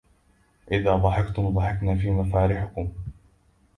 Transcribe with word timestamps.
إذا 0.71 0.95
ضحكتم 0.95 1.49
ضحكنا 1.49 1.95
في 1.95 2.09
مفارحكم 2.11 2.93